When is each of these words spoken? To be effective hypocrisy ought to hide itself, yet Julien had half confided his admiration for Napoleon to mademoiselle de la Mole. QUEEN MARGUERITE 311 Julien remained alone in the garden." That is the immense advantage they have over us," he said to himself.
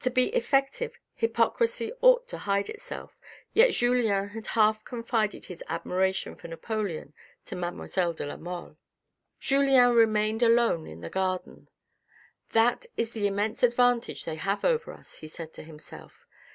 To 0.00 0.10
be 0.10 0.28
effective 0.34 0.98
hypocrisy 1.12 1.92
ought 2.00 2.26
to 2.28 2.38
hide 2.38 2.70
itself, 2.70 3.20
yet 3.52 3.72
Julien 3.72 4.30
had 4.30 4.46
half 4.46 4.82
confided 4.86 5.44
his 5.44 5.62
admiration 5.68 6.34
for 6.34 6.48
Napoleon 6.48 7.12
to 7.44 7.56
mademoiselle 7.56 8.14
de 8.14 8.24
la 8.24 8.38
Mole. 8.38 8.78
QUEEN 9.46 9.66
MARGUERITE 9.66 9.68
311 9.68 9.68
Julien 9.68 9.96
remained 9.98 10.42
alone 10.42 10.86
in 10.86 11.00
the 11.02 11.10
garden." 11.10 11.68
That 12.56 12.86
is 12.96 13.12
the 13.12 13.26
immense 13.26 13.62
advantage 13.62 14.24
they 14.24 14.36
have 14.36 14.64
over 14.64 14.94
us," 14.94 15.18
he 15.18 15.28
said 15.28 15.52
to 15.52 15.62
himself. 15.62 16.26